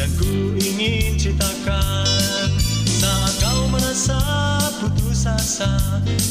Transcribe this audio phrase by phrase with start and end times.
[0.00, 2.48] dan ku ingin ceritakan
[2.88, 4.16] saat kau merasa
[4.80, 5.76] putus asa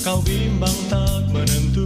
[0.02, 1.85] kau bimbang tak menentu.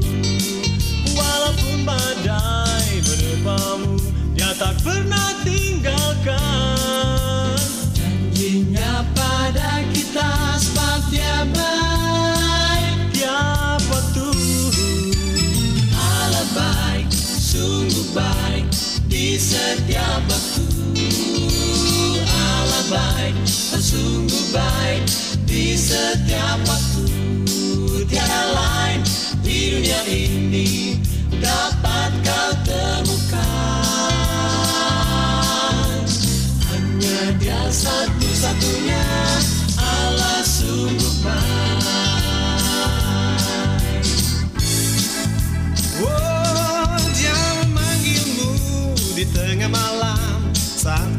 [1.11, 3.99] Walaupun badai menerpamu
[4.31, 7.59] dia tak pernah tinggalkan.
[7.91, 8.92] Janjinya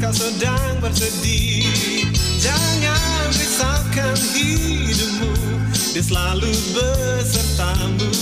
[0.05, 2.05] kau sedang bersedih.
[2.37, 5.33] Jangan risaukan hidupmu.
[5.97, 8.13] Dia selalu besertamu.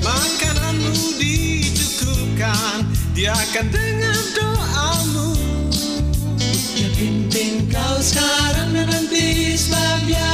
[0.00, 2.88] Makananmu dicukupkan.
[3.12, 5.36] Dia akan dengar doamu.
[6.80, 10.28] Yang penting kau sekarang dan nanti sebab dia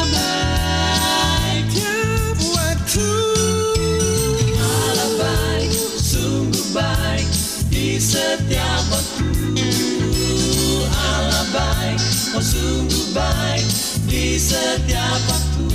[14.55, 15.67] setiap waktu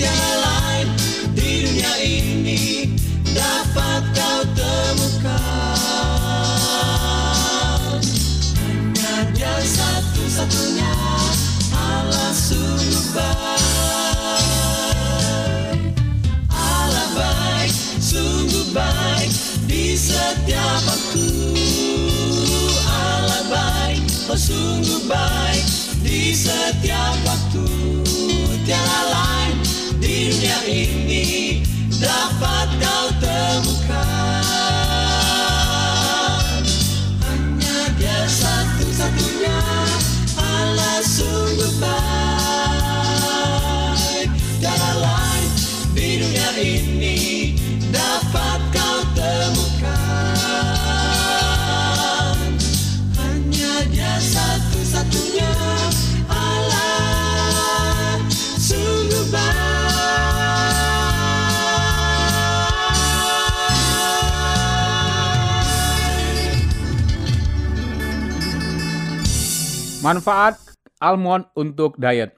[0.00, 0.88] tiada lain
[1.36, 2.96] di dunia ini
[3.36, 5.76] dapat kau temukan.
[8.56, 10.92] Hanya dia satu-satunya
[11.76, 13.52] Allah sungguh baik.
[16.48, 19.28] Allah baik sungguh baik
[19.68, 21.28] di setiap waktu.
[22.88, 24.00] Allah baik
[24.32, 25.68] oh sungguh baik
[26.00, 26.73] di setiap
[28.64, 29.60] Tiada lain
[30.00, 31.60] di dunia ini
[32.00, 33.12] dapat kau
[70.04, 70.60] Manfaat
[71.00, 72.36] almond untuk diet.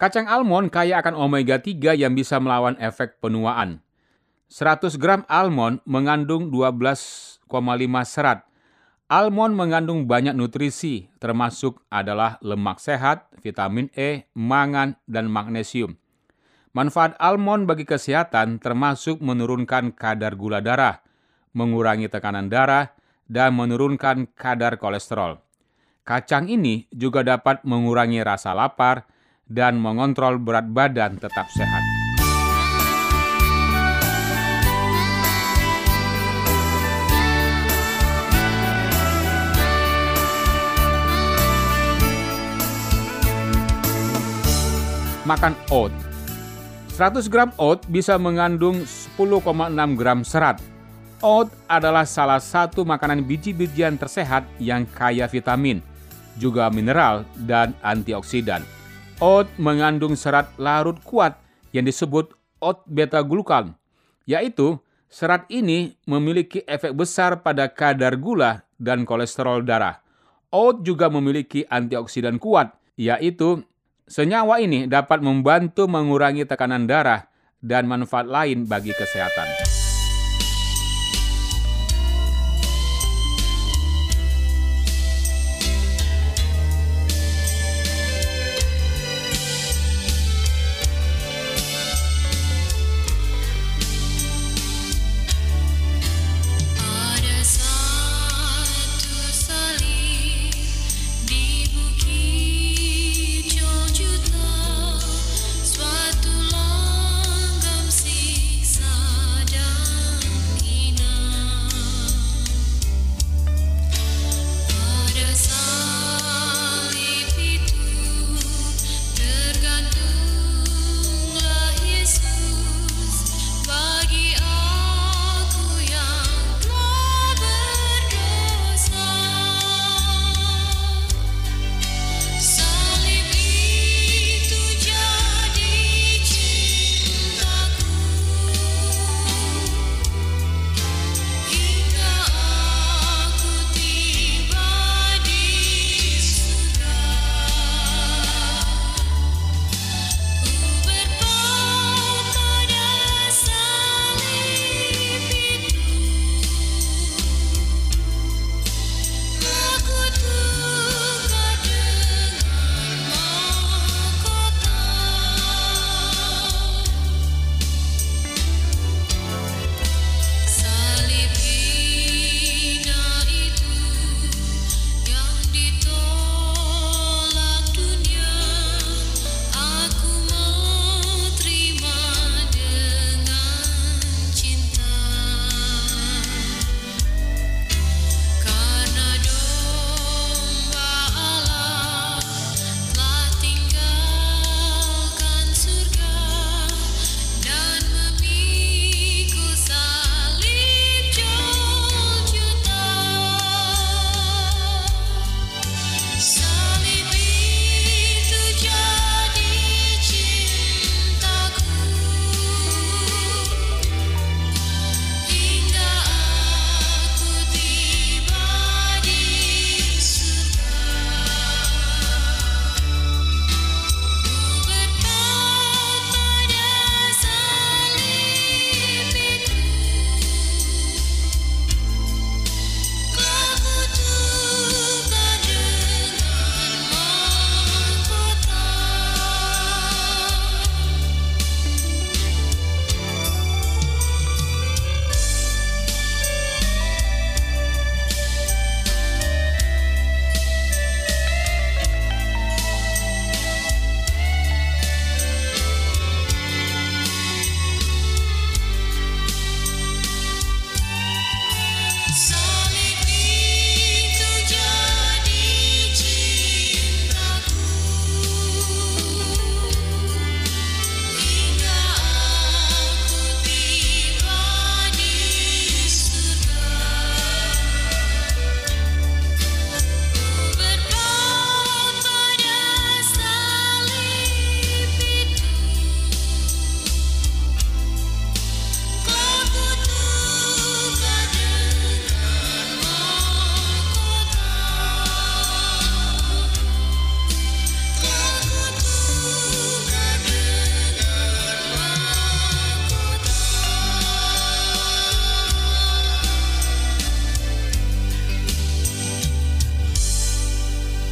[0.00, 3.84] Kacang almond kaya akan omega 3 yang bisa melawan efek penuaan.
[4.48, 7.44] 100 gram almond mengandung 12,5
[8.08, 8.48] serat.
[9.12, 16.00] Almond mengandung banyak nutrisi, termasuk adalah lemak sehat, vitamin E, mangan, dan magnesium.
[16.72, 21.04] Manfaat almond bagi kesehatan termasuk menurunkan kadar gula darah,
[21.52, 22.96] mengurangi tekanan darah,
[23.28, 25.49] dan menurunkan kadar kolesterol.
[26.10, 29.06] Kacang ini juga dapat mengurangi rasa lapar
[29.46, 31.86] dan mengontrol berat badan tetap sehat.
[45.22, 45.94] Makan oat.
[46.98, 49.46] 100 gram oat bisa mengandung 10,6
[49.94, 50.58] gram serat.
[51.22, 55.78] Oat adalah salah satu makanan biji-bijian tersehat yang kaya vitamin,
[56.40, 58.64] juga mineral dan antioksidan.
[59.20, 61.36] Oat mengandung serat larut kuat
[61.76, 62.32] yang disebut
[62.64, 63.76] oat beta glukan,
[64.24, 64.80] yaitu
[65.12, 70.00] serat ini memiliki efek besar pada kadar gula dan kolesterol darah.
[70.48, 73.60] Oat juga memiliki antioksidan kuat, yaitu
[74.08, 77.28] senyawa ini dapat membantu mengurangi tekanan darah
[77.60, 79.89] dan manfaat lain bagi kesehatan.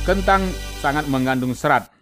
[0.09, 0.41] Kentang
[0.81, 1.93] sangat mengandung serat.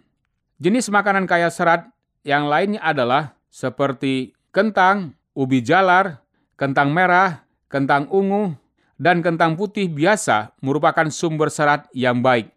[0.63, 1.91] Jenis makanan kaya serat
[2.23, 6.23] yang lainnya adalah seperti kentang, ubi jalar,
[6.55, 8.55] kentang merah, kentang ungu,
[8.95, 12.47] dan kentang putih biasa merupakan sumber serat yang baik.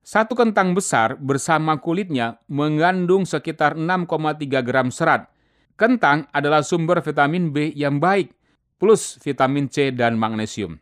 [0.00, 5.28] Satu kentang besar bersama kulitnya mengandung sekitar 6,3 gram serat.
[5.76, 8.32] Kentang adalah sumber vitamin B yang baik,
[8.80, 10.80] plus vitamin C dan magnesium.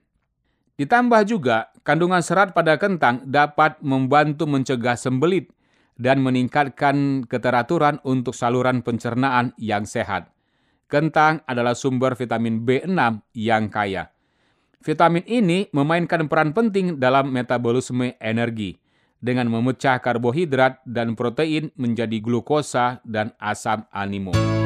[0.79, 5.51] Ditambah juga, kandungan serat pada kentang dapat membantu mencegah sembelit
[5.99, 10.31] dan meningkatkan keteraturan untuk saluran pencernaan yang sehat.
[10.89, 14.13] Kentang adalah sumber vitamin B6 yang kaya.
[14.83, 18.83] Vitamin ini memainkan peran penting dalam metabolisme energi
[19.23, 24.62] dengan memecah karbohidrat dan protein menjadi glukosa dan asam amino.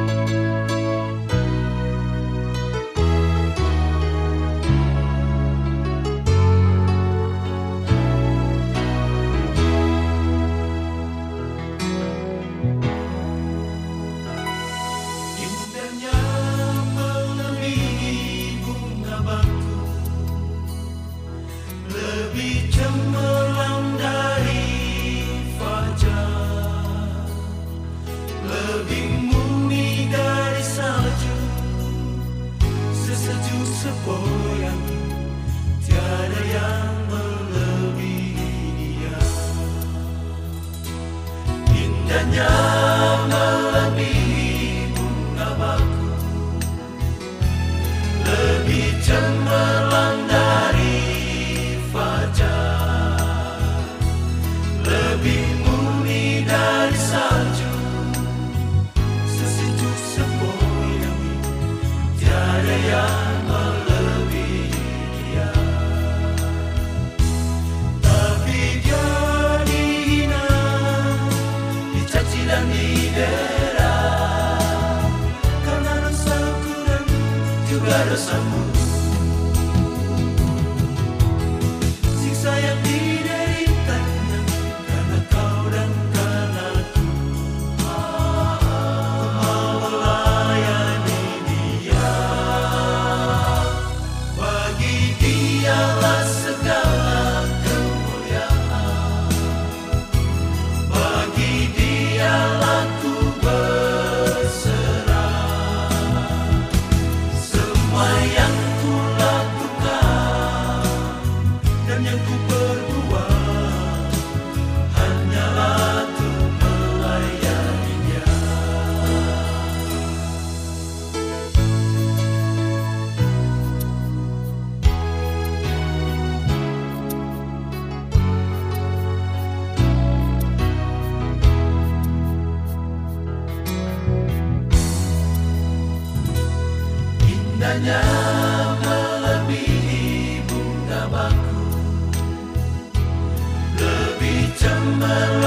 [144.97, 145.46] Cemerlang dari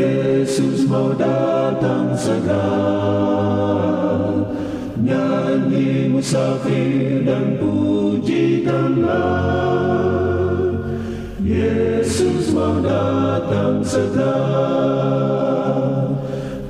[0.00, 2.72] Yesus mau datang segera.
[4.96, 9.12] Nyanyi musafir dan pujikanlah.
[11.44, 14.40] Yesus mau datang segera.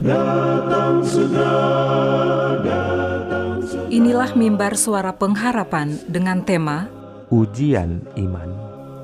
[0.02, 1.54] Datang segera
[2.66, 3.94] Datang segera.
[3.94, 6.90] Inilah mimbar suara pengharapan dengan tema
[7.30, 8.59] Ujian iman.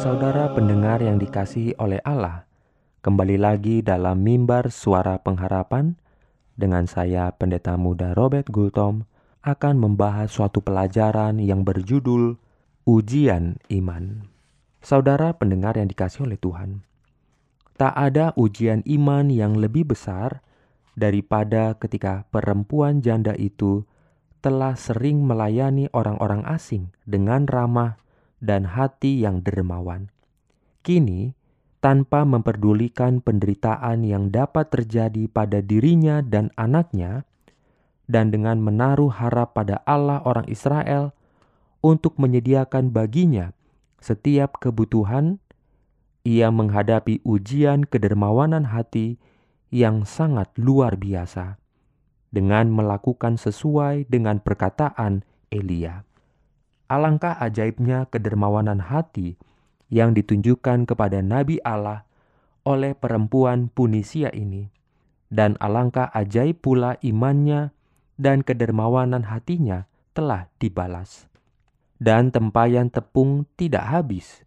[0.00, 2.48] Saudara pendengar yang dikasihi oleh Allah,
[3.04, 5.96] kembali lagi dalam mimbar suara pengharapan
[6.54, 9.04] dengan saya Pendeta Muda Robert Gultom
[9.44, 12.36] akan membahas suatu pelajaran yang berjudul
[12.84, 14.28] Ujian Iman.
[14.84, 16.84] Saudara pendengar yang dikasihi oleh Tuhan,
[17.74, 20.44] tak ada ujian iman yang lebih besar
[20.94, 23.82] daripada ketika perempuan janda itu
[24.44, 27.96] telah sering melayani orang-orang asing dengan ramah
[28.44, 30.12] dan hati yang dermawan.
[30.84, 31.32] Kini,
[31.80, 37.24] tanpa memperdulikan penderitaan yang dapat terjadi pada dirinya dan anaknya,
[38.04, 41.16] dan dengan menaruh harap pada Allah orang Israel
[41.80, 43.56] untuk menyediakan baginya
[44.04, 45.40] setiap kebutuhan,
[46.28, 49.16] ia menghadapi ujian kedermawanan hati
[49.72, 51.56] yang sangat luar biasa
[52.28, 56.04] dengan melakukan sesuai dengan perkataan Elia.
[56.94, 59.34] Alangkah ajaibnya kedermawanan hati
[59.90, 62.06] yang ditunjukkan kepada Nabi Allah
[62.62, 64.70] oleh perempuan Punisia ini,
[65.26, 67.74] dan alangkah ajaib pula imannya
[68.14, 71.26] dan kedermawanan hatinya telah dibalas.
[71.98, 74.46] Dan tempayan tepung tidak habis.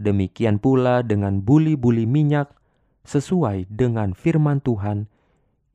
[0.00, 2.56] Demikian pula dengan buli-buli minyak
[3.04, 5.12] sesuai dengan firman Tuhan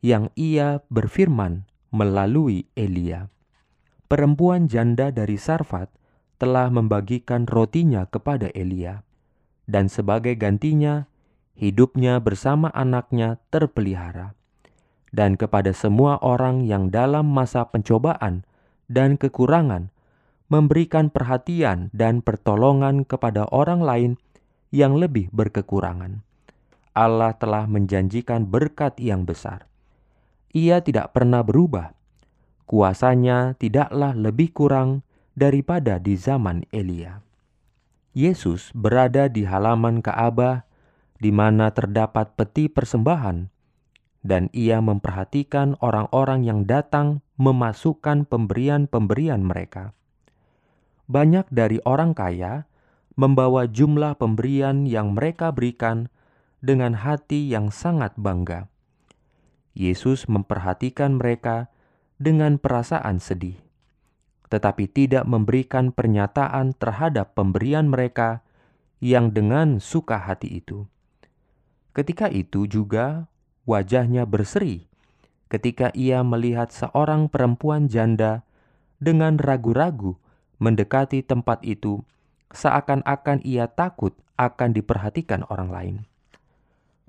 [0.01, 3.29] yang ia berfirman melalui Elia.
[4.09, 5.96] Perempuan janda dari Sarfat
[6.37, 9.01] telah membagikan rotinya kepada Elia,
[9.65, 11.09] dan sebagai gantinya,
[11.57, 14.37] hidupnya bersama anaknya terpelihara.
[15.09, 18.45] Dan kepada semua orang yang dalam masa pencobaan
[18.91, 19.89] dan kekurangan,
[20.47, 24.11] memberikan perhatian dan pertolongan kepada orang lain
[24.71, 26.23] yang lebih berkekurangan.
[26.97, 29.69] Allah telah menjanjikan berkat yang besar.
[30.55, 31.93] Ia tidak pernah berubah.
[32.67, 35.06] Kuasanya tidaklah lebih kurang
[35.37, 37.21] daripada di zaman Elia.
[38.17, 40.65] Yesus berada di halaman Ka'bah
[41.21, 43.53] di mana terdapat peti persembahan
[44.25, 49.93] dan ia memperhatikan orang-orang yang datang memasukkan pemberian-pemberian mereka.
[51.05, 52.65] Banyak dari orang kaya
[53.13, 56.09] membawa jumlah pemberian yang mereka berikan
[56.59, 58.67] dengan hati yang sangat bangga.
[59.77, 61.69] Yesus memperhatikan mereka
[62.17, 63.61] dengan perasaan sedih,
[64.47, 68.43] tetapi tidak memberikan pernyataan terhadap pemberian mereka
[69.03, 70.87] yang dengan suka hati itu.
[71.91, 73.27] Ketika itu juga
[73.67, 74.87] wajahnya berseri
[75.47, 78.43] ketika ia melihat seorang perempuan janda
[78.99, 80.19] dengan ragu-ragu
[80.59, 82.03] mendekati tempat itu,
[82.51, 85.95] seakan-akan ia takut akan diperhatikan orang lain.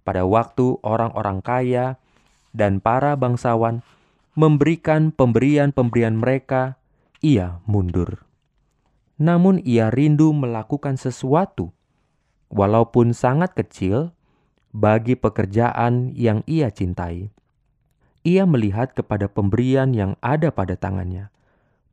[0.07, 1.87] Pada waktu orang-orang kaya
[2.57, 3.85] dan para bangsawan
[4.39, 6.78] memberikan pemberian-pemberian mereka,
[7.19, 8.25] ia mundur.
[9.19, 11.75] Namun ia rindu melakukan sesuatu,
[12.49, 14.15] walaupun sangat kecil,
[14.71, 17.35] bagi pekerjaan yang ia cintai.
[18.23, 21.33] Ia melihat kepada pemberian yang ada pada tangannya.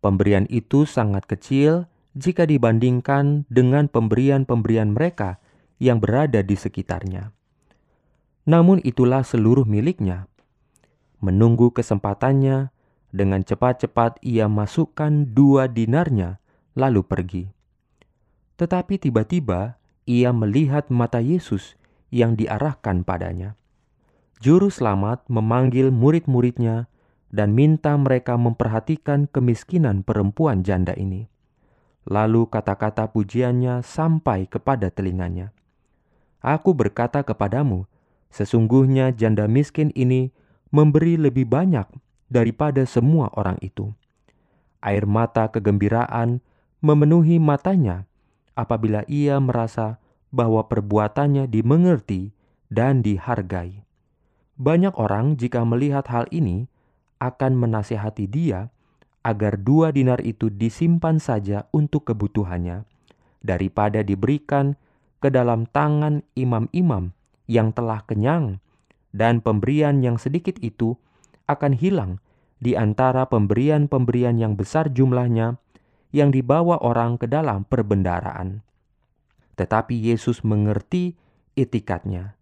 [0.04, 5.42] Pemberian itu sangat kecil jika dibandingkan dengan pemberian-pemberian mereka
[5.82, 7.34] yang berada di sekitarnya.
[8.46, 10.30] Namun itulah seluruh miliknya.
[11.18, 12.70] Menunggu kesempatannya,
[13.16, 16.44] dengan cepat-cepat ia masukkan dua dinarnya,
[16.76, 17.44] lalu pergi.
[18.60, 21.80] Tetapi tiba-tiba ia melihat mata Yesus
[22.12, 23.56] yang diarahkan padanya.
[24.44, 26.92] Juru selamat memanggil murid-muridnya
[27.32, 31.32] dan minta mereka memperhatikan kemiskinan perempuan janda ini.
[32.06, 35.56] Lalu kata-kata pujiannya sampai kepada telinganya.
[36.44, 37.90] Aku berkata kepadamu,
[38.30, 40.30] sesungguhnya janda miskin ini
[40.70, 41.90] memberi lebih banyak
[42.32, 43.94] daripada semua orang itu.
[44.82, 46.42] Air mata kegembiraan
[46.82, 48.06] memenuhi matanya
[48.54, 49.98] apabila ia merasa
[50.30, 52.36] bahwa perbuatannya dimengerti
[52.70, 53.82] dan dihargai.
[54.56, 56.72] Banyak orang jika melihat hal ini
[57.20, 58.72] akan menasihati dia
[59.26, 62.86] agar dua dinar itu disimpan saja untuk kebutuhannya,
[63.42, 64.78] daripada diberikan
[65.18, 67.10] ke dalam tangan imam-imam
[67.50, 68.62] yang telah kenyang,
[69.10, 70.94] dan pemberian yang sedikit itu
[71.46, 72.22] akan hilang
[72.58, 75.62] di antara pemberian-pemberian yang besar jumlahnya
[76.16, 78.64] yang dibawa orang ke dalam perbendaraan.
[79.60, 81.16] Tetapi Yesus mengerti
[81.56, 82.36] itikatnya.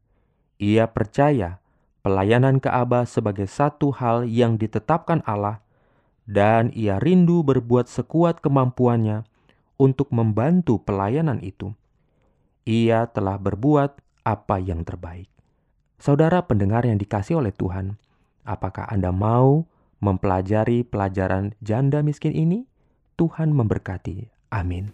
[0.61, 1.61] Ia percaya
[2.05, 5.63] pelayanan ke Aba sebagai satu hal yang ditetapkan Allah
[6.23, 9.27] dan ia rindu berbuat sekuat kemampuannya
[9.75, 11.75] untuk membantu pelayanan itu.
[12.63, 15.27] Ia telah berbuat apa yang terbaik.
[15.99, 17.99] Saudara pendengar yang dikasih oleh Tuhan,
[18.47, 19.67] apakah Anda mau
[20.03, 22.67] mempelajari pelajaran janda miskin ini?
[23.15, 24.31] Tuhan memberkati.
[24.53, 24.93] Amin.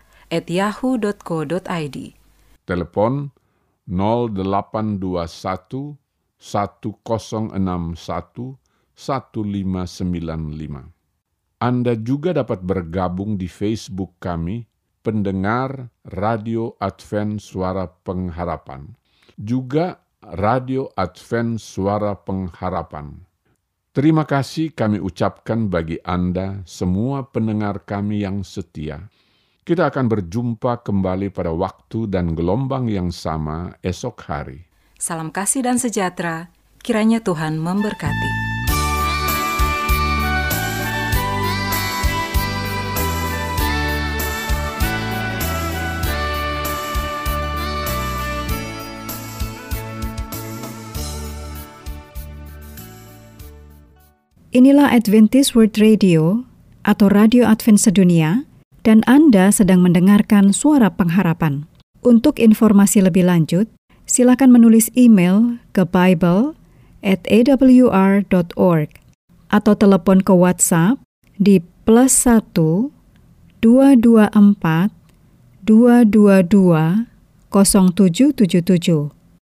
[0.31, 1.97] awrindonesia@yahoo.co.id.
[2.63, 3.35] Telepon
[3.91, 5.99] 0821
[6.39, 8.55] 1061
[8.95, 10.95] 1595.
[11.61, 14.65] Anda juga dapat bergabung di Facebook kami,
[15.05, 18.97] pendengar Radio Advent Suara Pengharapan.
[19.37, 23.29] Juga Radio Advent Suara Pengharapan.
[23.91, 29.11] Terima kasih kami ucapkan bagi Anda, semua pendengar kami yang setia.
[29.61, 34.65] Kita akan berjumpa kembali pada waktu dan gelombang yang sama esok hari.
[34.97, 36.49] Salam kasih dan sejahtera,
[36.81, 38.41] kiranya Tuhan memberkati.
[54.57, 56.49] Inilah Adventist World Radio
[56.81, 58.49] atau Radio Advent Sedunia
[58.81, 61.69] dan Anda sedang mendengarkan suara pengharapan.
[62.01, 63.69] Untuk informasi lebih lanjut,
[64.09, 66.57] silakan menulis email ke bible
[67.05, 68.89] at awr.org
[69.51, 70.97] atau telepon ke WhatsApp
[71.37, 72.57] di plus 1
[73.61, 74.89] 224
[75.65, 77.05] 222
[77.53, 79.20] 0777